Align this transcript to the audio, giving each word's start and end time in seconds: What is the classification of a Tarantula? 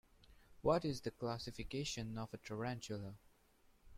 What 0.63 0.83
is 0.83 1.01
the 1.01 1.11
classification 1.11 2.17
of 2.17 2.33
a 2.33 2.37
Tarantula? 2.37 3.19